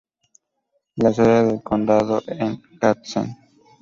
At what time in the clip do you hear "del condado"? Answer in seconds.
1.45-2.23